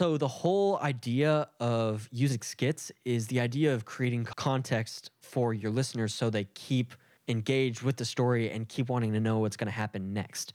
So 0.00 0.16
the 0.16 0.28
whole 0.28 0.78
idea 0.78 1.46
of 1.60 2.08
using 2.10 2.40
skits 2.40 2.90
is 3.04 3.26
the 3.26 3.38
idea 3.38 3.74
of 3.74 3.84
creating 3.84 4.24
context 4.24 5.10
for 5.20 5.52
your 5.52 5.70
listeners 5.70 6.14
so 6.14 6.30
they 6.30 6.44
keep 6.54 6.94
engaged 7.28 7.82
with 7.82 7.98
the 7.98 8.06
story 8.06 8.50
and 8.50 8.66
keep 8.66 8.88
wanting 8.88 9.12
to 9.12 9.20
know 9.20 9.40
what's 9.40 9.58
going 9.58 9.66
to 9.66 9.72
happen 9.72 10.14
next. 10.14 10.54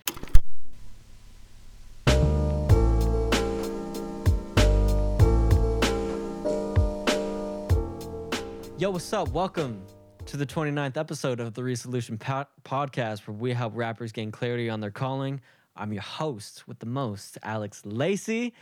Yo, 8.80 8.90
what's 8.90 9.14
up? 9.14 9.30
Welcome 9.30 9.80
to 10.26 10.38
the 10.38 10.46
29th 10.48 10.98
episode 10.98 11.40
of 11.40 11.54
the 11.54 11.64
Resolution 11.64 12.18
po- 12.18 12.48
Podcast, 12.64 13.28
where 13.28 13.38
we 13.38 13.54
help 13.54 13.74
rappers 13.76 14.12
gain 14.12 14.32
clarity 14.32 14.72
on 14.72 14.80
their 14.80 14.90
calling. 14.90 15.40
I'm 15.76 15.94
your 15.94 16.02
host 16.02 16.68
with 16.68 16.80
the 16.80 16.88
most, 16.88 17.38
Alex 17.44 17.84
Lacy. 17.86 18.56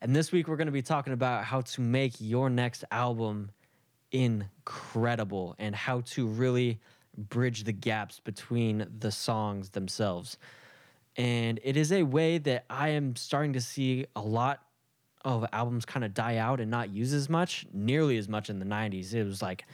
And 0.00 0.14
this 0.14 0.30
week, 0.30 0.46
we're 0.46 0.56
going 0.56 0.66
to 0.66 0.72
be 0.72 0.82
talking 0.82 1.12
about 1.12 1.44
how 1.44 1.62
to 1.62 1.80
make 1.80 2.14
your 2.20 2.48
next 2.48 2.84
album 2.90 3.50
incredible 4.12 5.56
and 5.58 5.74
how 5.74 6.02
to 6.02 6.26
really 6.26 6.78
bridge 7.16 7.64
the 7.64 7.72
gaps 7.72 8.20
between 8.20 8.86
the 9.00 9.10
songs 9.10 9.70
themselves. 9.70 10.38
And 11.16 11.58
it 11.64 11.76
is 11.76 11.90
a 11.90 12.04
way 12.04 12.38
that 12.38 12.64
I 12.70 12.90
am 12.90 13.16
starting 13.16 13.54
to 13.54 13.60
see 13.60 14.06
a 14.14 14.20
lot 14.20 14.62
of 15.24 15.44
albums 15.52 15.84
kind 15.84 16.04
of 16.04 16.14
die 16.14 16.36
out 16.36 16.60
and 16.60 16.70
not 16.70 16.90
use 16.90 17.12
as 17.12 17.28
much, 17.28 17.66
nearly 17.72 18.18
as 18.18 18.28
much 18.28 18.48
in 18.48 18.60
the 18.60 18.64
90s. 18.64 19.14
It 19.14 19.24
was 19.24 19.42
like 19.42 19.64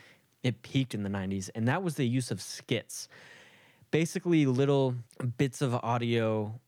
it 0.43 0.63
peaked 0.63 0.95
in 0.95 1.03
the 1.03 1.11
90s, 1.11 1.51
and 1.55 1.69
that 1.69 1.83
was 1.83 1.97
the 1.97 2.07
use 2.07 2.31
of 2.31 2.41
skits. 2.41 3.09
Basically, 3.91 4.47
little 4.47 4.95
bits 5.37 5.61
of 5.61 5.75
audio 5.75 6.59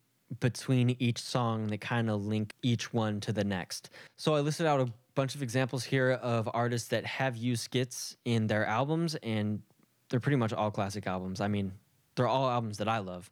between 0.41 0.97
each 0.99 1.21
song 1.21 1.69
that 1.69 1.81
kind 1.81 2.11
of 2.11 2.25
link 2.25 2.55
each 2.63 2.93
one 2.93 3.21
to 3.21 3.33
the 3.33 3.45
next. 3.45 3.91
So 4.17 4.35
I 4.35 4.41
listed 4.41 4.67
out 4.67 4.81
a 4.81 4.93
bunch 5.15 5.35
of 5.35 5.43
examples 5.43 5.85
here 5.85 6.13
of 6.13 6.49
artists 6.53 6.89
that 6.89 7.05
have 7.07 7.37
used 7.37 7.63
skits 7.63 8.17
in 8.25 8.47
their 8.47 8.67
albums, 8.67 9.15
and 9.23 9.63
they're 10.11 10.21
pretty 10.21 10.37
much 10.37 10.53
all 10.53 10.71
classic 10.71 11.07
albums. 11.07 11.41
I 11.41 11.49
mean, 11.49 11.73
they're 12.15 12.29
all 12.29 12.49
albums 12.49 12.79
that 12.79 12.89
I 12.89 12.99
love. 12.99 13.31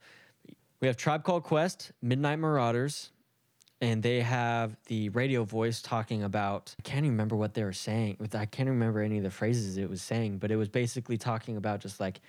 We 0.80 0.88
have 0.88 0.96
Tribe 0.96 1.24
Called 1.24 1.44
Quest, 1.44 1.92
Midnight 2.02 2.38
Marauders, 2.38 3.10
and 3.80 4.02
they 4.02 4.20
have 4.20 4.76
the 4.86 5.08
radio 5.10 5.44
voice 5.44 5.82
talking 5.82 6.22
about 6.22 6.74
I 6.78 6.82
can't 6.82 7.04
even 7.04 7.12
remember 7.12 7.36
what 7.36 7.54
they 7.54 7.64
were 7.64 7.72
saying. 7.72 8.16
I 8.34 8.46
can't 8.46 8.68
remember 8.68 9.00
any 9.00 9.18
of 9.18 9.24
the 9.24 9.30
phrases 9.30 9.76
it 9.76 9.90
was 9.90 10.00
saying, 10.02 10.38
but 10.38 10.50
it 10.50 10.56
was 10.56 10.68
basically 10.68 11.18
talking 11.18 11.56
about 11.56 11.80
just 11.80 12.00
like 12.00 12.20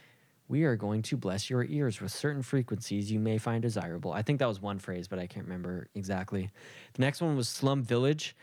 we 0.48 0.64
are 0.64 0.76
going 0.76 1.02
to 1.04 1.18
bless 1.18 1.50
your 1.50 1.64
ears 1.64 2.00
with 2.02 2.12
certain 2.12 2.42
frequencies 2.42 3.12
you 3.12 3.20
may 3.20 3.38
find 3.38 3.62
desirable. 3.62 4.12
I 4.12 4.22
think 4.22 4.40
that 4.40 4.48
was 4.48 4.62
one 4.62 4.80
phrase, 4.80 5.08
but 5.08 5.20
I 5.20 5.28
can't 5.28 5.46
remember 5.46 5.88
exactly. 5.96 6.52
The 6.94 7.02
next 7.02 7.22
one 7.22 7.36
was 7.36 7.50
Slum 7.50 7.84
Village 7.84 8.36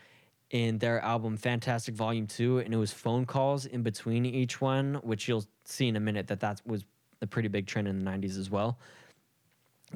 in 0.49 0.77
their 0.77 0.99
album 0.99 1.37
Fantastic 1.37 1.95
Volume 1.95 2.27
2 2.27 2.59
and 2.59 2.73
it 2.73 2.77
was 2.77 2.91
phone 2.91 3.25
calls 3.25 3.65
in 3.65 3.83
between 3.83 4.25
each 4.25 4.59
one, 4.59 4.95
which 5.03 5.27
you'll 5.27 5.45
see 5.65 5.87
in 5.87 5.95
a 5.95 5.99
minute 5.99 6.27
that 6.27 6.41
that 6.41 6.61
was 6.65 6.85
a 7.21 7.27
pretty 7.27 7.47
big 7.47 7.65
trend 7.65 7.87
in 7.87 8.03
the 8.03 8.09
90s 8.09 8.37
as 8.37 8.49
well. 8.49 8.77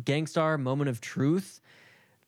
Gang 0.06 0.28
Starr 0.28 0.58
Moment 0.58 0.90
of 0.90 1.02
Truth 1.02 1.62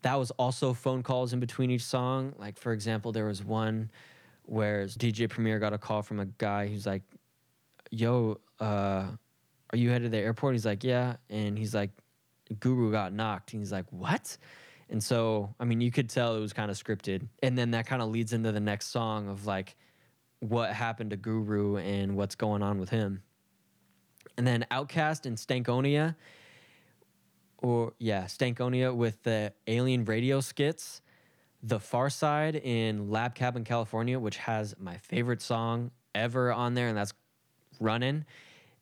that 0.01 0.15
was 0.15 0.31
also 0.31 0.73
phone 0.73 1.03
calls 1.03 1.33
in 1.33 1.39
between 1.39 1.71
each 1.71 1.83
song. 1.83 2.33
Like 2.37 2.57
for 2.57 2.71
example, 2.71 3.11
there 3.11 3.25
was 3.25 3.43
one 3.43 3.89
where 4.43 4.85
DJ 4.85 5.29
Premier 5.29 5.59
got 5.59 5.73
a 5.73 5.77
call 5.77 6.01
from 6.01 6.19
a 6.19 6.25
guy 6.25 6.67
who's 6.67 6.85
like, 6.85 7.03
"Yo, 7.91 8.39
uh, 8.59 9.07
are 9.71 9.77
you 9.77 9.89
headed 9.89 10.11
to 10.11 10.17
the 10.17 10.23
airport?" 10.23 10.55
He's 10.55 10.65
like, 10.65 10.83
"Yeah," 10.83 11.17
and 11.29 11.57
he's 11.57 11.73
like, 11.73 11.91
"Guru 12.59 12.91
got 12.91 13.13
knocked." 13.13 13.53
And 13.53 13.61
he's 13.61 13.71
like, 13.71 13.85
"What?" 13.91 14.37
And 14.89 15.03
so, 15.03 15.53
I 15.59 15.65
mean, 15.65 15.81
you 15.81 15.91
could 15.91 16.09
tell 16.09 16.35
it 16.35 16.39
was 16.39 16.53
kind 16.53 16.71
of 16.71 16.77
scripted. 16.77 17.27
And 17.43 17.57
then 17.57 17.71
that 17.71 17.85
kind 17.85 18.01
of 18.01 18.09
leads 18.09 18.33
into 18.33 18.51
the 18.51 18.59
next 18.59 18.87
song 18.87 19.29
of 19.29 19.45
like 19.45 19.75
what 20.39 20.73
happened 20.73 21.11
to 21.11 21.17
Guru 21.17 21.77
and 21.77 22.15
what's 22.15 22.35
going 22.35 22.63
on 22.63 22.79
with 22.79 22.89
him. 22.89 23.21
And 24.37 24.47
then 24.47 24.65
OutKast 24.71 25.25
and 25.25 25.37
Stankonia 25.37 26.15
or 27.61 27.93
yeah, 27.99 28.23
Stankonia 28.23 28.95
with 28.95 29.21
the 29.23 29.53
alien 29.67 30.05
radio 30.05 30.39
skits. 30.39 31.01
The 31.61 31.77
Pharcyde 31.77 32.63
in 32.63 33.09
Lab 33.09 33.35
Cabin, 33.35 33.65
California, 33.65 34.17
which 34.17 34.37
has 34.37 34.75
my 34.79 34.95
favorite 34.97 35.41
song 35.41 35.91
ever 36.15 36.53
on 36.53 36.73
there, 36.73 36.87
and 36.87 36.97
that's 36.97 37.13
Running. 37.81 38.25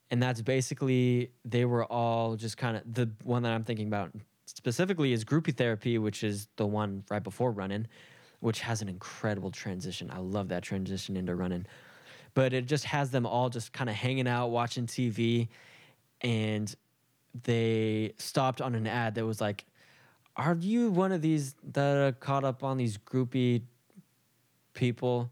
And 0.09 0.23
that's 0.23 0.41
basically, 0.41 1.31
they 1.43 1.65
were 1.65 1.85
all 1.85 2.35
just 2.35 2.57
kind 2.57 2.77
of 2.77 2.93
the 2.93 3.09
one 3.23 3.43
that 3.43 3.51
I'm 3.51 3.63
thinking 3.63 3.87
about 3.87 4.11
specifically 4.45 5.11
is 5.11 5.25
Groupie 5.25 5.55
Therapy, 5.55 5.97
which 5.97 6.23
is 6.23 6.47
the 6.55 6.65
one 6.65 7.03
right 7.09 7.23
before 7.23 7.51
Running, 7.51 7.87
which 8.39 8.61
has 8.61 8.81
an 8.81 8.87
incredible 8.87 9.51
transition. 9.51 10.09
I 10.11 10.19
love 10.19 10.47
that 10.49 10.63
transition 10.63 11.17
into 11.17 11.35
Running. 11.35 11.65
But 12.33 12.53
it 12.53 12.67
just 12.67 12.85
has 12.85 13.11
them 13.11 13.25
all 13.25 13.49
just 13.49 13.73
kind 13.73 13.89
of 13.89 13.95
hanging 13.95 14.27
out, 14.27 14.47
watching 14.47 14.85
TV, 14.85 15.49
and 16.21 16.73
they 17.43 18.13
stopped 18.17 18.61
on 18.61 18.75
an 18.75 18.87
ad 18.87 19.15
that 19.15 19.25
was 19.25 19.41
like, 19.41 19.65
"Are 20.35 20.55
you 20.55 20.89
one 20.91 21.11
of 21.11 21.21
these 21.21 21.55
that 21.73 21.97
are 21.97 22.11
caught 22.13 22.43
up 22.43 22.63
on 22.63 22.77
these 22.77 22.97
groupie 22.97 23.63
people?" 24.73 25.31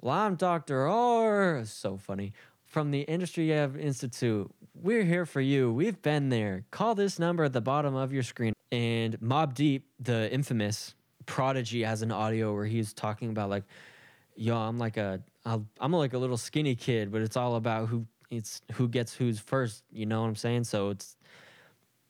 Well, 0.00 0.14
I'm 0.14 0.34
Doctor 0.34 0.88
Or. 0.88 1.62
So 1.66 1.96
funny 1.96 2.32
from 2.76 2.90
the 2.90 3.00
Industry 3.00 3.58
Ave 3.58 3.80
Institute. 3.80 4.50
We're 4.74 5.04
here 5.04 5.24
for 5.24 5.40
you. 5.40 5.72
We've 5.72 6.02
been 6.02 6.28
there. 6.28 6.66
Call 6.70 6.94
this 6.94 7.18
number 7.18 7.44
at 7.44 7.54
the 7.54 7.62
bottom 7.62 7.94
of 7.94 8.12
your 8.12 8.22
screen. 8.22 8.52
And 8.70 9.18
Mobb 9.18 9.54
Deep, 9.54 9.86
the 9.98 10.30
infamous 10.30 10.94
prodigy, 11.24 11.84
has 11.84 12.02
an 12.02 12.12
audio 12.12 12.52
where 12.52 12.66
he's 12.66 12.92
talking 12.92 13.30
about 13.30 13.48
like, 13.48 13.64
"Yo, 14.34 14.54
I'm 14.54 14.76
like 14.76 14.98
a, 14.98 15.22
I'm 15.46 15.92
like 15.92 16.12
a 16.12 16.18
little 16.18 16.36
skinny 16.36 16.74
kid, 16.74 17.10
but 17.10 17.22
it's 17.22 17.34
all 17.34 17.56
about 17.56 17.88
who." 17.88 18.04
It's 18.30 18.60
who 18.72 18.88
gets 18.88 19.14
who's 19.14 19.38
first, 19.38 19.82
you 19.90 20.04
know 20.04 20.20
what 20.20 20.28
I'm 20.28 20.36
saying? 20.36 20.64
So 20.64 20.90
it's 20.90 21.16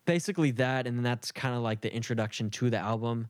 basically 0.04 0.50
that, 0.52 0.88
and 0.88 1.06
that's 1.06 1.30
kind 1.30 1.54
of 1.54 1.62
like 1.62 1.80
the 1.80 1.94
introduction 1.94 2.50
to 2.50 2.70
the 2.70 2.78
album. 2.78 3.28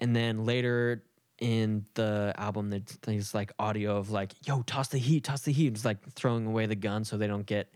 And 0.00 0.16
then 0.16 0.44
later 0.44 1.04
in 1.38 1.86
the 1.94 2.32
album, 2.36 2.70
there's 3.02 3.34
like 3.34 3.52
audio 3.58 3.96
of 3.96 4.10
like, 4.10 4.32
"Yo, 4.46 4.62
toss 4.62 4.88
the 4.88 4.98
heat, 4.98 5.24
toss 5.24 5.42
the 5.42 5.52
heat." 5.52 5.74
It's 5.74 5.84
like 5.84 6.02
throwing 6.12 6.46
away 6.46 6.66
the 6.66 6.74
gun 6.76 7.04
so 7.04 7.16
they 7.16 7.26
don't 7.26 7.46
get 7.46 7.72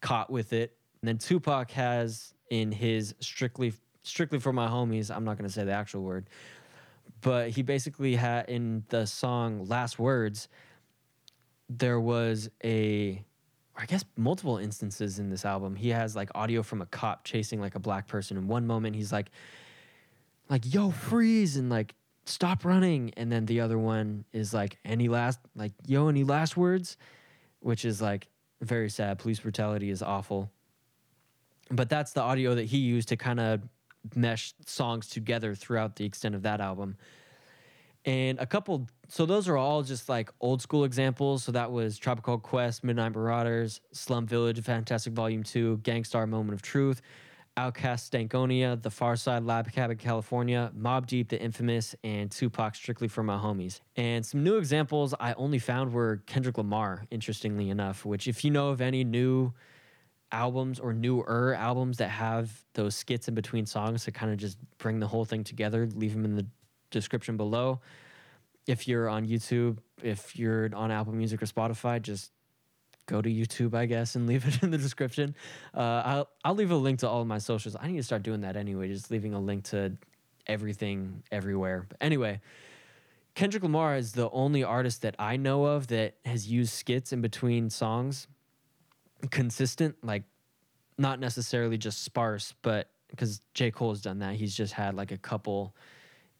caught 0.00 0.30
with 0.30 0.52
it. 0.52 0.76
And 1.00 1.08
then 1.08 1.18
Tupac 1.18 1.70
has 1.72 2.34
in 2.50 2.72
his 2.72 3.14
strictly 3.20 3.72
strictly 4.02 4.38
for 4.38 4.52
my 4.52 4.66
homies. 4.66 5.14
I'm 5.14 5.24
not 5.24 5.36
gonna 5.36 5.48
say 5.48 5.64
the 5.64 5.72
actual 5.72 6.02
word, 6.02 6.28
but 7.20 7.50
he 7.50 7.62
basically 7.62 8.16
had 8.16 8.48
in 8.48 8.84
the 8.88 9.06
song 9.06 9.66
"Last 9.66 9.98
Words." 9.98 10.48
There 11.68 12.00
was 12.00 12.50
a 12.62 13.24
I 13.76 13.86
guess 13.86 14.04
multiple 14.16 14.58
instances 14.58 15.18
in 15.18 15.30
this 15.30 15.44
album. 15.44 15.74
He 15.74 15.90
has 15.90 16.14
like 16.14 16.30
audio 16.34 16.62
from 16.62 16.80
a 16.80 16.86
cop 16.86 17.24
chasing 17.24 17.60
like 17.60 17.74
a 17.74 17.80
black 17.80 18.06
person. 18.06 18.36
In 18.36 18.46
one 18.46 18.66
moment, 18.66 18.94
he's 18.94 19.12
like, 19.12 19.30
like 20.48 20.72
yo 20.72 20.90
freeze 20.90 21.56
and 21.56 21.70
like 21.70 21.94
stop 22.26 22.64
running, 22.64 23.12
and 23.16 23.30
then 23.30 23.46
the 23.46 23.60
other 23.60 23.78
one 23.78 24.24
is 24.32 24.54
like 24.54 24.78
any 24.84 25.08
last 25.08 25.38
like 25.54 25.72
yo 25.86 26.08
any 26.08 26.24
last 26.24 26.56
words, 26.56 26.96
which 27.60 27.84
is 27.84 28.00
like 28.00 28.28
very 28.60 28.90
sad. 28.90 29.18
Police 29.18 29.40
brutality 29.40 29.90
is 29.90 30.02
awful. 30.02 30.50
But 31.70 31.88
that's 31.88 32.12
the 32.12 32.20
audio 32.20 32.54
that 32.54 32.64
he 32.64 32.78
used 32.78 33.08
to 33.08 33.16
kind 33.16 33.40
of 33.40 33.62
mesh 34.14 34.52
songs 34.66 35.08
together 35.08 35.54
throughout 35.54 35.96
the 35.96 36.04
extent 36.04 36.34
of 36.34 36.42
that 36.42 36.60
album. 36.60 36.96
And 38.04 38.38
a 38.38 38.46
couple 38.46 38.86
so 39.08 39.24
those 39.24 39.48
are 39.48 39.56
all 39.56 39.82
just 39.82 40.08
like 40.08 40.30
old 40.40 40.60
school 40.60 40.84
examples. 40.84 41.44
So 41.44 41.52
that 41.52 41.72
was 41.72 41.98
Tribe 41.98 42.22
Called 42.22 42.42
Quest 42.42 42.84
midnight 42.84 43.14
marauders 43.14 43.80
slum 43.92 44.26
village 44.26 44.60
fantastic 44.60 45.12
volume 45.12 45.42
2 45.42 45.78
Gang 45.78 46.04
Starr 46.04 46.26
moment 46.26 46.54
of 46.54 46.62
truth 46.62 47.00
OutKast 47.56 48.10
stankonia 48.10 48.80
the 48.82 48.88
Pharcyde 48.88 49.46
lab 49.46 49.70
cabin 49.70 49.96
california 49.96 50.72
Mobb 50.76 51.06
Deep 51.06 51.28
the 51.28 51.40
infamous 51.40 51.94
and 52.02 52.30
tupac 52.30 52.74
strictly 52.74 53.06
for 53.06 53.22
my 53.22 53.36
homies 53.36 53.80
and 53.96 54.26
some 54.26 54.42
new 54.42 54.56
examples 54.56 55.14
i 55.20 55.32
only 55.34 55.58
found 55.60 55.92
were 55.92 56.22
kendrick 56.26 56.58
lamar 56.58 57.04
interestingly 57.12 57.70
enough 57.70 58.04
which 58.04 58.26
if 58.26 58.44
you 58.44 58.50
know 58.50 58.70
of 58.70 58.80
any 58.80 59.04
new 59.04 59.52
albums 60.32 60.80
or 60.80 60.92
newer 60.92 61.54
albums 61.54 61.98
that 61.98 62.08
have 62.08 62.64
those 62.74 62.96
skits 62.96 63.28
in 63.28 63.34
between 63.34 63.66
songs 63.66 64.04
to 64.04 64.10
kind 64.10 64.32
of 64.32 64.38
just 64.38 64.58
bring 64.78 64.98
the 64.98 65.06
whole 65.06 65.24
thing 65.24 65.44
together 65.44 65.86
leave 65.94 66.12
them 66.12 66.24
in 66.24 66.34
the 66.34 66.46
description 66.94 67.36
below. 67.36 67.80
If 68.66 68.88
you're 68.88 69.10
on 69.10 69.26
YouTube, 69.26 69.78
if 70.02 70.38
you're 70.38 70.70
on 70.74 70.90
Apple 70.90 71.12
Music 71.12 71.42
or 71.42 71.46
Spotify, 71.46 72.00
just 72.00 72.32
go 73.06 73.20
to 73.20 73.28
YouTube, 73.28 73.74
I 73.74 73.86
guess, 73.86 74.14
and 74.14 74.26
leave 74.28 74.46
it 74.46 74.62
in 74.62 74.70
the 74.70 74.78
description. 74.78 75.34
Uh, 75.74 76.02
I'll 76.04 76.28
I'll 76.44 76.54
leave 76.54 76.70
a 76.70 76.76
link 76.76 77.00
to 77.00 77.08
all 77.08 77.20
of 77.20 77.26
my 77.26 77.38
socials. 77.38 77.76
I 77.78 77.88
need 77.88 77.96
to 77.96 78.02
start 78.02 78.22
doing 78.22 78.42
that 78.42 78.56
anyway, 78.56 78.88
just 78.88 79.10
leaving 79.10 79.34
a 79.34 79.40
link 79.40 79.64
to 79.64 79.96
everything 80.46 81.22
everywhere. 81.32 81.86
But 81.88 81.98
anyway, 82.00 82.40
Kendrick 83.34 83.62
Lamar 83.62 83.96
is 83.96 84.12
the 84.12 84.30
only 84.30 84.62
artist 84.62 85.02
that 85.02 85.16
I 85.18 85.36
know 85.36 85.64
of 85.64 85.88
that 85.88 86.14
has 86.24 86.50
used 86.50 86.72
skits 86.72 87.12
in 87.12 87.20
between 87.20 87.70
songs, 87.70 88.28
consistent, 89.30 89.96
like 90.02 90.24
not 90.98 91.18
necessarily 91.18 91.78
just 91.78 92.02
sparse, 92.02 92.54
but 92.62 92.90
because 93.08 93.40
J 93.54 93.70
Cole 93.70 93.90
has 93.90 94.00
done 94.00 94.20
that, 94.20 94.34
he's 94.34 94.54
just 94.54 94.72
had 94.72 94.94
like 94.94 95.12
a 95.12 95.16
couple 95.16 95.74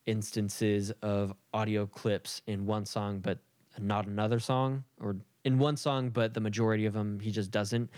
instances 0.06 0.92
of 1.02 1.34
audio 1.52 1.86
clips 1.86 2.42
in 2.46 2.66
one 2.66 2.84
song, 2.84 3.20
but 3.20 3.38
not 3.78 4.06
another 4.06 4.38
song, 4.38 4.84
or 5.00 5.16
in 5.44 5.58
one 5.58 5.76
song, 5.76 6.10
but 6.10 6.34
the 6.34 6.40
majority 6.40 6.86
of 6.86 6.92
them 6.94 7.20
he 7.20 7.30
just 7.30 7.50
doesn't. 7.50 7.90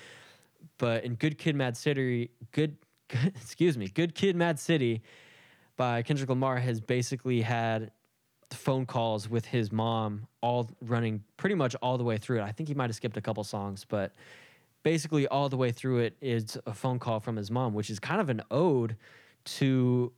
But 0.79 1.05
in 1.05 1.15
Good 1.15 1.39
Kid, 1.39 1.57
Mad 1.57 1.77
City, 1.77 2.31
good, 2.53 2.77
excuse 3.25 3.79
me, 3.79 3.89
Good 3.89 4.15
Kid, 4.15 4.37
Mad 4.37 4.59
City 4.59 5.03
by 5.77 6.03
Kendrick 6.03 6.29
Lamar 6.29 6.59
has 6.59 6.81
basically 6.81 7.43
had 7.43 7.91
phone 8.51 8.87
calls 8.87 9.29
with 9.29 9.45
his 9.45 9.73
mom 9.73 10.27
all 10.41 10.71
running 10.81 11.23
pretty 11.37 11.55
much 11.55 11.75
all 11.83 11.99
the 11.99 12.05
way 12.05 12.17
through 12.17 12.39
it. 12.39 12.43
I 12.43 12.53
think 12.53 12.69
he 12.69 12.75
might 12.75 12.91
have 12.91 12.97
skipped 12.97 13.17
a 13.17 13.21
couple 13.21 13.43
songs, 13.45 13.85
but 13.85 14.15
basically 14.83 15.27
all 15.27 15.49
the 15.49 15.57
way 15.57 15.73
through 15.73 15.99
it 15.99 16.17
is 16.21 16.57
a 16.67 16.73
phone 16.73 16.99
call 16.99 17.21
from 17.21 17.37
his 17.37 17.51
mom, 17.51 17.75
which 17.75 17.91
is 17.91 17.99
kind 17.99 18.21
of 18.21 18.31
an 18.31 18.43
ode 18.51 18.97
to 19.45 20.13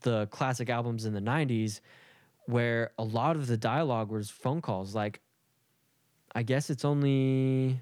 the 0.00 0.26
classic 0.26 0.68
albums 0.68 1.04
in 1.04 1.14
the 1.14 1.20
90s 1.20 1.80
where 2.46 2.90
a 2.98 3.04
lot 3.04 3.36
of 3.36 3.46
the 3.46 3.56
dialogue 3.56 4.10
was 4.10 4.28
phone 4.28 4.60
calls 4.60 4.94
like 4.94 5.20
I 6.34 6.42
guess 6.42 6.70
it's 6.70 6.84
only 6.84 7.80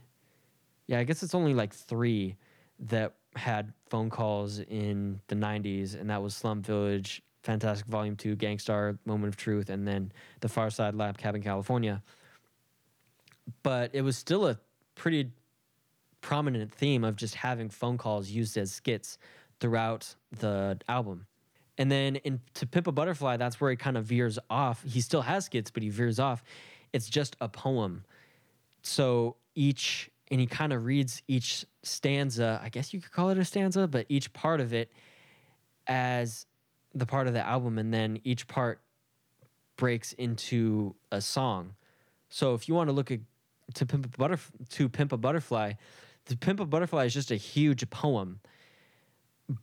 yeah, 0.86 0.98
I 0.98 1.04
guess 1.04 1.22
it's 1.22 1.34
only 1.34 1.54
like 1.54 1.74
3 1.74 2.36
that 2.80 3.14
had 3.36 3.72
phone 3.90 4.08
calls 4.10 4.58
in 4.58 5.20
the 5.28 5.34
90s 5.34 5.98
and 5.98 6.08
that 6.10 6.22
was 6.22 6.34
Slum 6.34 6.62
Village 6.62 7.22
Fantastic 7.42 7.86
Volume 7.86 8.16
2, 8.16 8.36
Gang 8.36 8.58
Starr, 8.58 8.98
Moment 9.04 9.32
of 9.32 9.36
Truth, 9.36 9.70
and 9.70 9.86
then 9.86 10.12
The 10.40 10.48
Pharcyde 10.48 10.98
Lab 10.98 11.16
Cabin 11.16 11.42
California. 11.42 12.02
But 13.62 13.94
it 13.94 14.02
was 14.02 14.18
still 14.18 14.46
a 14.46 14.58
pretty 14.94 15.30
prominent 16.20 16.72
theme 16.72 17.04
of 17.04 17.16
just 17.16 17.34
having 17.36 17.70
phone 17.70 17.96
calls 17.96 18.28
used 18.28 18.56
as 18.56 18.72
skits 18.72 19.18
throughout 19.60 20.14
the 20.40 20.78
album. 20.88 21.26
And 21.78 21.90
then 21.90 22.16
in 22.16 22.40
To 22.54 22.66
Pimp 22.66 22.88
a 22.88 22.92
Butterfly, 22.92 23.36
that's 23.36 23.60
where 23.60 23.70
he 23.70 23.76
kind 23.76 23.96
of 23.96 24.04
veers 24.04 24.38
off. 24.50 24.82
He 24.82 25.00
still 25.00 25.22
has 25.22 25.44
skits, 25.44 25.70
but 25.70 25.82
he 25.82 25.88
veers 25.88 26.18
off. 26.18 26.42
It's 26.92 27.08
just 27.08 27.36
a 27.40 27.48
poem. 27.48 28.04
So 28.88 29.36
each, 29.54 30.10
and 30.30 30.40
he 30.40 30.46
kind 30.46 30.72
of 30.72 30.84
reads 30.84 31.22
each 31.28 31.66
stanza, 31.82 32.60
I 32.62 32.70
guess 32.70 32.94
you 32.94 33.00
could 33.00 33.12
call 33.12 33.28
it 33.30 33.38
a 33.38 33.44
stanza, 33.44 33.86
but 33.86 34.06
each 34.08 34.32
part 34.32 34.60
of 34.60 34.72
it 34.72 34.90
as 35.86 36.46
the 36.94 37.04
part 37.04 37.26
of 37.26 37.34
the 37.34 37.46
album, 37.46 37.78
and 37.78 37.92
then 37.92 38.18
each 38.24 38.46
part 38.48 38.80
breaks 39.76 40.14
into 40.14 40.94
a 41.12 41.20
song. 41.20 41.74
So 42.30 42.54
if 42.54 42.66
you 42.66 42.74
want 42.74 42.88
to 42.88 42.92
look 42.92 43.10
at 43.10 43.20
to 43.74 43.84
pimp 43.84 44.06
a 44.06 44.08
butterf- 44.08 44.50
to 44.70 44.88
pimp 44.88 45.12
a 45.12 45.18
butterfly, 45.18 45.74
to 46.26 46.36
pimp 46.36 46.58
a 46.58 46.64
butterfly 46.64 47.04
is 47.04 47.14
just 47.14 47.30
a 47.30 47.36
huge 47.36 47.88
poem, 47.90 48.40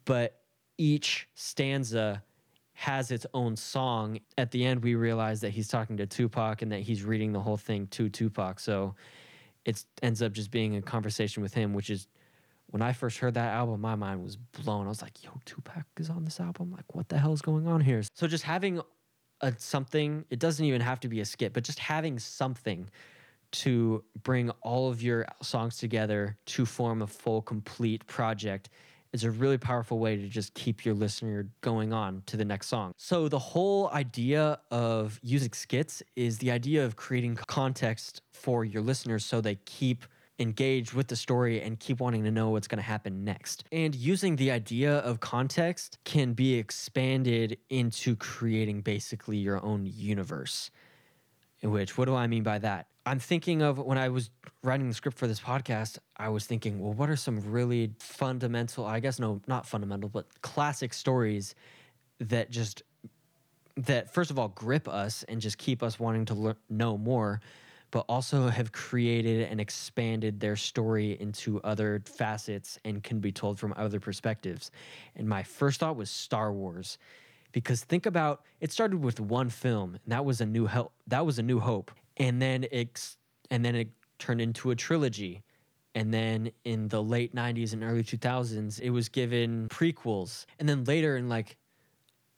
but 0.05 0.41
each 0.77 1.27
stanza 1.33 2.23
has 2.75 3.09
its 3.09 3.25
own 3.33 3.55
song. 3.55 4.19
At 4.37 4.51
the 4.51 4.65
end, 4.65 4.83
we 4.83 4.95
realize 4.95 5.41
that 5.41 5.51
he's 5.51 5.67
talking 5.69 5.97
to 5.97 6.05
Tupac 6.05 6.61
and 6.61 6.71
that 6.71 6.81
he's 6.81 7.03
reading 7.03 7.31
the 7.31 7.39
whole 7.39 7.57
thing 7.57 7.87
to 7.87 8.09
Tupac. 8.09 8.59
So 8.59 8.95
it 9.63 9.83
ends 10.03 10.21
up 10.21 10.33
just 10.33 10.51
being 10.51 10.75
a 10.75 10.81
conversation 10.81 11.41
with 11.41 11.53
him, 11.53 11.73
which 11.73 11.89
is 11.89 12.07
when 12.67 12.81
I 12.81 12.91
first 12.91 13.19
heard 13.19 13.35
that 13.35 13.53
album, 13.53 13.79
my 13.79 13.95
mind 13.95 14.21
was 14.21 14.35
blown. 14.35 14.85
I 14.85 14.89
was 14.89 15.01
like, 15.01 15.23
yo, 15.23 15.31
Tupac 15.45 15.85
is 15.97 16.09
on 16.09 16.25
this 16.25 16.41
album. 16.41 16.71
Like, 16.71 16.93
what 16.93 17.07
the 17.07 17.17
hell 17.17 17.31
is 17.31 17.41
going 17.41 17.65
on 17.65 17.79
here? 17.79 18.03
So 18.13 18.27
just 18.27 18.43
having 18.43 18.81
a 19.39 19.53
something, 19.57 20.25
it 20.29 20.39
doesn't 20.39 20.65
even 20.65 20.81
have 20.81 20.99
to 21.01 21.07
be 21.07 21.21
a 21.21 21.25
skit, 21.25 21.53
but 21.53 21.63
just 21.63 21.79
having 21.79 22.19
something 22.19 22.89
to 23.51 24.03
bring 24.23 24.49
all 24.61 24.89
of 24.89 25.01
your 25.01 25.25
songs 25.41 25.77
together 25.77 26.37
to 26.45 26.65
form 26.65 27.01
a 27.01 27.07
full, 27.07 27.41
complete 27.41 28.05
project 28.05 28.69
is 29.15 29.23
a 29.23 29.31
really 29.31 29.57
powerful 29.57 29.97
way 29.97 30.17
to 30.17 30.27
just 30.27 30.53
keep 30.53 30.85
your 30.85 30.93
listener 30.93 31.47
going 31.61 31.93
on 31.93 32.21
to 32.27 32.37
the 32.37 32.45
next 32.45 32.67
song. 32.67 32.93
So, 32.97 33.27
the 33.29 33.39
whole 33.39 33.89
idea 33.89 34.59
of 34.69 35.19
using 35.23 35.53
skits 35.53 36.03
is 36.15 36.37
the 36.37 36.51
idea 36.51 36.85
of 36.85 36.95
creating 36.97 37.35
context 37.47 38.21
for 38.33 38.65
your 38.65 38.81
listeners 38.81 39.25
so 39.25 39.41
they 39.41 39.55
keep 39.65 40.03
engaged 40.37 40.91
with 40.91 41.07
the 41.07 41.15
story 41.15 41.61
and 41.61 41.79
keep 41.79 42.01
wanting 42.01 42.25
to 42.25 42.31
know 42.31 42.49
what's 42.49 42.67
going 42.67 42.77
to 42.77 42.83
happen 42.83 43.23
next. 43.23 43.63
And 43.71 43.95
using 43.95 44.35
the 44.35 44.51
idea 44.51 44.97
of 44.97 45.21
context 45.21 45.97
can 46.03 46.33
be 46.33 46.55
expanded 46.55 47.57
into 47.69 48.17
creating 48.17 48.81
basically 48.81 49.37
your 49.37 49.63
own 49.63 49.85
universe. 49.85 50.71
Which, 51.63 51.97
what 51.97 52.05
do 52.05 52.15
I 52.15 52.27
mean 52.27 52.43
by 52.43 52.59
that? 52.59 52.87
I'm 53.05 53.19
thinking 53.19 53.61
of 53.61 53.77
when 53.77 53.97
I 53.97 54.09
was 54.09 54.29
writing 54.63 54.87
the 54.87 54.93
script 54.93 55.17
for 55.17 55.27
this 55.27 55.39
podcast, 55.39 55.99
I 56.17 56.29
was 56.29 56.45
thinking, 56.45 56.79
well, 56.79 56.93
what 56.93 57.09
are 57.09 57.15
some 57.15 57.39
really 57.51 57.91
fundamental, 57.99 58.85
I 58.85 58.99
guess, 58.99 59.19
no, 59.19 59.41
not 59.47 59.65
fundamental, 59.67 60.09
but 60.09 60.25
classic 60.41 60.93
stories 60.93 61.55
that 62.19 62.49
just, 62.49 62.83
that 63.77 64.13
first 64.13 64.31
of 64.31 64.39
all 64.39 64.49
grip 64.49 64.87
us 64.87 65.23
and 65.23 65.39
just 65.39 65.57
keep 65.57 65.83
us 65.83 65.99
wanting 65.99 66.25
to 66.25 66.33
learn, 66.33 66.55
know 66.69 66.97
more 66.97 67.41
but 67.95 68.03
also 68.09 68.49
have 68.49 68.73
created 68.73 69.47
and 69.49 69.61
expanded 69.61 70.37
their 70.39 70.57
story 70.57 71.17
into 71.21 71.61
other 71.61 72.01
facets 72.03 72.77
and 72.83 73.01
can 73.01 73.21
be 73.21 73.31
told 73.31 73.57
from 73.57 73.73
other 73.77 74.01
perspectives. 74.01 74.69
And 75.15 75.29
my 75.29 75.43
first 75.43 75.79
thought 75.79 75.95
was 75.95 76.09
Star 76.09 76.51
Wars. 76.51 76.97
Because 77.55 77.85
think 77.85 78.05
about 78.05 78.41
it 78.59 78.73
started 78.73 79.01
with 79.01 79.21
one 79.21 79.49
film, 79.49 79.97
and 80.03 80.11
that 80.11 80.25
was 80.25 80.41
a 80.41 80.45
new 80.45 80.65
help 80.65 80.91
that 81.07 81.25
was 81.25 81.39
a 81.39 81.41
new 81.41 81.61
hope. 81.61 81.89
And 82.17 82.41
then 82.41 82.65
it 82.69 83.15
and 83.49 83.63
then 83.63 83.75
it 83.75 83.87
turned 84.19 84.41
into 84.41 84.71
a 84.71 84.75
trilogy. 84.75 85.41
And 85.95 86.13
then 86.13 86.51
in 86.65 86.89
the 86.89 87.01
late 87.01 87.33
90s 87.33 87.71
and 87.71 87.81
early 87.81 88.03
2000s, 88.03 88.81
it 88.81 88.89
was 88.89 89.07
given 89.07 89.69
prequels. 89.69 90.45
And 90.59 90.67
then 90.67 90.83
later 90.83 91.15
in 91.15 91.29
like 91.29 91.55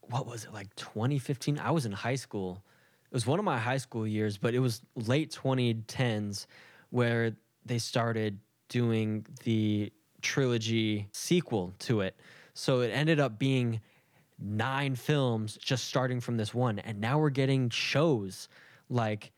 what 0.01 0.27
was 0.27 0.43
it 0.45 0.53
like 0.53 0.73
2015? 0.75 1.57
I 1.57 1.71
was 1.71 1.87
in 1.87 1.93
high 1.93 2.15
school 2.15 2.63
it 3.09 3.13
was 3.13 3.25
one 3.25 3.39
of 3.39 3.45
my 3.45 3.57
high 3.57 3.77
school 3.77 4.05
years, 4.05 4.37
but 4.37 4.53
it 4.53 4.59
was 4.59 4.83
late 4.95 5.31
2010s 5.31 6.45
where 6.91 7.35
they 7.65 7.79
started 7.79 8.37
doing 8.69 9.25
the 9.45 9.91
trilogy 10.21 11.07
sequel 11.11 11.73
to 11.79 12.01
it. 12.01 12.19
So 12.53 12.81
it 12.81 12.89
ended 12.89 13.19
up 13.19 13.39
being 13.39 13.79
nine 14.39 14.95
films 14.95 15.57
just 15.57 15.85
starting 15.85 16.19
from 16.19 16.37
this 16.37 16.53
one. 16.53 16.79
And 16.79 16.99
now 16.99 17.19
we're 17.19 17.29
getting 17.29 17.69
shows 17.69 18.47
like 18.89 19.31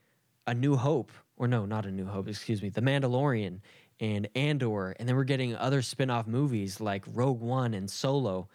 A 0.46 0.54
New 0.54 0.76
Hope, 0.76 1.12
or 1.36 1.48
no, 1.48 1.66
not 1.66 1.86
A 1.86 1.90
New 1.90 2.06
Hope, 2.06 2.28
excuse 2.28 2.62
me, 2.62 2.68
The 2.68 2.82
Mandalorian 2.82 3.60
and 4.00 4.28
Andor. 4.34 4.92
And 4.98 5.08
then 5.08 5.16
we're 5.16 5.24
getting 5.24 5.56
other 5.56 5.82
spin 5.82 6.10
off 6.10 6.26
movies 6.26 6.80
like 6.80 7.04
Rogue 7.12 7.40
One 7.40 7.74
and 7.74 7.90
Solo. 7.90 8.48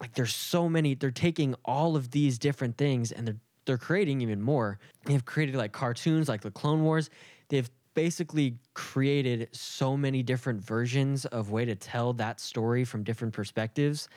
Like 0.00 0.14
there's 0.14 0.34
so 0.34 0.68
many, 0.68 0.94
they're 0.94 1.10
taking 1.10 1.54
all 1.64 1.96
of 1.96 2.10
these 2.10 2.38
different 2.38 2.76
things 2.76 3.12
and 3.12 3.26
they're 3.26 3.36
they're 3.66 3.76
creating 3.76 4.20
even 4.22 4.40
more. 4.40 4.78
They've 5.04 5.24
created 5.24 5.56
like 5.56 5.72
cartoons 5.72 6.28
like 6.28 6.40
the 6.40 6.50
Clone 6.50 6.82
Wars. 6.82 7.10
They've 7.48 7.68
basically 7.94 8.58
created 8.74 9.48
so 9.52 9.96
many 9.96 10.22
different 10.22 10.62
versions 10.62 11.26
of 11.26 11.50
way 11.50 11.64
to 11.64 11.74
tell 11.74 12.12
that 12.14 12.40
story 12.40 12.84
from 12.84 13.02
different 13.02 13.34
perspectives 13.34 14.08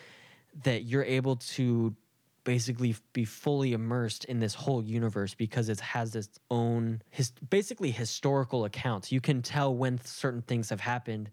that 0.63 0.83
you're 0.83 1.03
able 1.03 1.35
to 1.35 1.95
basically 2.43 2.95
be 3.13 3.25
fully 3.25 3.73
immersed 3.73 4.25
in 4.25 4.39
this 4.39 4.55
whole 4.55 4.83
universe 4.83 5.35
because 5.35 5.69
it 5.69 5.79
has 5.79 6.15
its 6.15 6.39
own 6.49 7.01
his 7.11 7.31
basically 7.49 7.91
historical 7.91 8.65
accounts. 8.65 9.11
You 9.11 9.21
can 9.21 9.41
tell 9.41 9.75
when 9.75 9.99
certain 10.03 10.41
things 10.41 10.69
have 10.69 10.79
happened 10.79 11.29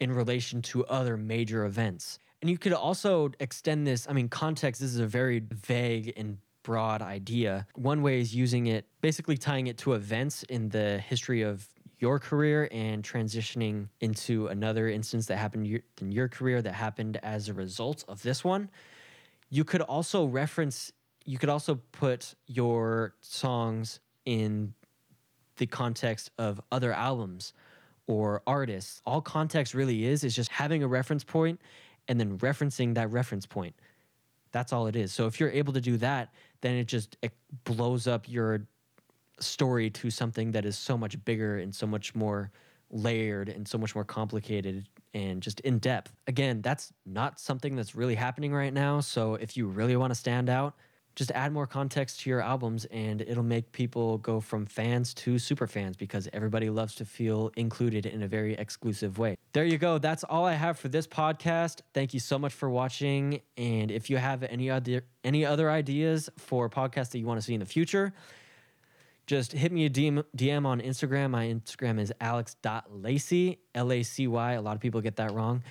in 0.00 0.10
relation 0.12 0.62
to 0.62 0.84
other 0.86 1.16
major 1.16 1.64
events. 1.64 2.18
And 2.40 2.50
you 2.50 2.58
could 2.58 2.72
also 2.72 3.30
extend 3.38 3.86
this, 3.86 4.08
I 4.08 4.12
mean 4.12 4.28
context 4.28 4.80
this 4.80 4.90
is 4.90 4.98
a 4.98 5.06
very 5.06 5.40
vague 5.40 6.14
and 6.16 6.38
broad 6.62 7.02
idea. 7.02 7.66
One 7.74 8.02
way 8.02 8.20
is 8.20 8.34
using 8.34 8.66
it, 8.66 8.86
basically 9.00 9.36
tying 9.36 9.66
it 9.66 9.78
to 9.78 9.92
events 9.92 10.42
in 10.44 10.70
the 10.70 10.98
history 10.98 11.42
of 11.42 11.66
your 12.00 12.18
career 12.18 12.68
and 12.72 13.04
transitioning 13.04 13.88
into 14.00 14.46
another 14.48 14.88
instance 14.88 15.26
that 15.26 15.36
happened 15.36 15.80
in 16.00 16.10
your 16.10 16.28
career 16.28 16.62
that 16.62 16.72
happened 16.72 17.18
as 17.22 17.48
a 17.48 17.54
result 17.54 18.04
of 18.08 18.22
this 18.22 18.42
one. 18.42 18.70
You 19.50 19.64
could 19.64 19.82
also 19.82 20.24
reference, 20.24 20.92
you 21.26 21.38
could 21.38 21.50
also 21.50 21.78
put 21.92 22.34
your 22.46 23.14
songs 23.20 24.00
in 24.24 24.74
the 25.58 25.66
context 25.66 26.30
of 26.38 26.60
other 26.72 26.92
albums 26.92 27.52
or 28.06 28.42
artists. 28.46 29.02
All 29.04 29.20
context 29.20 29.74
really 29.74 30.06
is 30.06 30.24
is 30.24 30.34
just 30.34 30.50
having 30.50 30.82
a 30.82 30.88
reference 30.88 31.22
point 31.22 31.60
and 32.08 32.18
then 32.18 32.38
referencing 32.38 32.94
that 32.94 33.10
reference 33.10 33.44
point. 33.44 33.74
That's 34.52 34.72
all 34.72 34.86
it 34.86 34.96
is. 34.96 35.12
So 35.12 35.26
if 35.26 35.38
you're 35.38 35.50
able 35.50 35.74
to 35.74 35.80
do 35.80 35.98
that, 35.98 36.32
then 36.62 36.76
it 36.76 36.86
just 36.86 37.16
it 37.20 37.32
blows 37.64 38.06
up 38.06 38.28
your 38.28 38.66
story 39.40 39.90
to 39.90 40.10
something 40.10 40.52
that 40.52 40.64
is 40.64 40.78
so 40.78 40.96
much 40.96 41.22
bigger 41.24 41.58
and 41.58 41.74
so 41.74 41.86
much 41.86 42.14
more 42.14 42.50
layered 42.90 43.48
and 43.48 43.66
so 43.66 43.78
much 43.78 43.94
more 43.94 44.04
complicated 44.04 44.88
and 45.14 45.42
just 45.42 45.60
in 45.60 45.78
depth. 45.78 46.12
Again, 46.26 46.62
that's 46.62 46.92
not 47.06 47.40
something 47.40 47.76
that's 47.76 47.94
really 47.94 48.14
happening 48.14 48.52
right 48.52 48.72
now. 48.72 49.00
So 49.00 49.34
if 49.34 49.56
you 49.56 49.66
really 49.66 49.96
want 49.96 50.10
to 50.10 50.14
stand 50.14 50.48
out, 50.48 50.74
just 51.16 51.32
add 51.32 51.52
more 51.52 51.66
context 51.66 52.20
to 52.20 52.30
your 52.30 52.40
albums 52.40 52.84
and 52.86 53.20
it'll 53.20 53.42
make 53.42 53.72
people 53.72 54.18
go 54.18 54.40
from 54.40 54.64
fans 54.66 55.12
to 55.12 55.38
super 55.38 55.66
fans 55.66 55.96
because 55.96 56.28
everybody 56.32 56.70
loves 56.70 56.94
to 56.96 57.04
feel 57.04 57.50
included 57.56 58.06
in 58.06 58.22
a 58.22 58.28
very 58.28 58.54
exclusive 58.54 59.18
way. 59.18 59.36
There 59.52 59.64
you 59.64 59.76
go. 59.76 59.98
That's 59.98 60.24
all 60.24 60.44
I 60.44 60.54
have 60.54 60.78
for 60.78 60.88
this 60.88 61.06
podcast. 61.06 61.80
Thank 61.94 62.14
you 62.14 62.20
so 62.20 62.38
much 62.38 62.52
for 62.52 62.70
watching. 62.70 63.40
And 63.56 63.90
if 63.90 64.08
you 64.08 64.16
have 64.18 64.42
any 64.44 64.70
other 64.70 65.02
any 65.22 65.44
other 65.44 65.70
ideas 65.70 66.30
for 66.38 66.70
podcasts 66.70 67.10
that 67.10 67.18
you 67.18 67.26
want 67.26 67.38
to 67.38 67.44
see 67.44 67.54
in 67.54 67.60
the 67.60 67.66
future, 67.66 68.14
just 69.30 69.52
hit 69.52 69.70
me 69.70 69.86
a 69.86 69.90
DM, 69.90 70.24
DM 70.36 70.66
on 70.66 70.80
Instagram. 70.80 71.30
My 71.30 71.46
Instagram 71.46 72.00
is 72.00 72.12
alex.lacy, 72.20 73.60
L 73.76 73.92
A 73.92 74.02
C 74.02 74.26
Y. 74.26 74.52
A 74.54 74.60
lot 74.60 74.74
of 74.74 74.80
people 74.80 75.00
get 75.00 75.14
that 75.16 75.30
wrong 75.30 75.62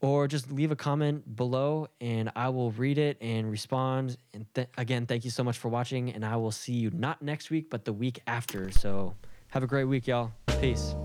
or 0.00 0.26
just 0.26 0.50
leave 0.50 0.72
a 0.72 0.76
comment 0.76 1.36
below 1.36 1.86
and 2.00 2.32
I 2.34 2.48
will 2.48 2.72
read 2.72 2.98
it 2.98 3.16
and 3.20 3.48
respond. 3.48 4.16
And 4.34 4.44
th- 4.54 4.66
again, 4.76 5.06
thank 5.06 5.24
you 5.24 5.30
so 5.30 5.44
much 5.44 5.56
for 5.56 5.68
watching. 5.68 6.10
And 6.12 6.24
I 6.24 6.34
will 6.34 6.50
see 6.50 6.72
you 6.72 6.90
not 6.90 7.22
next 7.22 7.48
week, 7.48 7.70
but 7.70 7.84
the 7.84 7.92
week 7.92 8.22
after. 8.26 8.72
So 8.72 9.14
have 9.50 9.62
a 9.62 9.68
great 9.68 9.84
week, 9.84 10.08
y'all. 10.08 10.32
Peace. 10.60 10.96